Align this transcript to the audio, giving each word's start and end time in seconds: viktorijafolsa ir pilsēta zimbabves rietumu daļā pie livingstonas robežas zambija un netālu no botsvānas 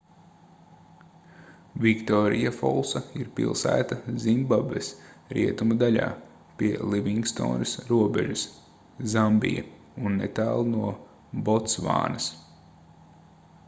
viktorijafolsa 1.81 3.01
ir 3.23 3.27
pilsēta 3.39 3.97
zimbabves 4.23 4.89
rietumu 5.37 5.77
daļā 5.85 6.07
pie 6.63 6.71
livingstonas 6.95 7.75
robežas 7.91 8.47
zambija 9.15 9.67
un 10.07 10.17
netālu 10.25 10.69
no 10.73 10.97
botsvānas 11.51 12.31